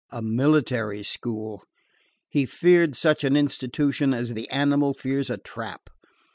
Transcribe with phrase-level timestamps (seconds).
[0.09, 1.63] A military school!
[2.27, 5.91] He feared such an institution as the animal fears a trap.